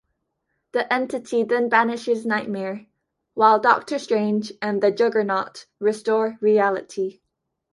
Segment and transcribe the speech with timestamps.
[0.71, 2.87] The entity then banishes Nightmare
[3.35, 7.21] while Doctor Strange and the Juggernaut restore reality.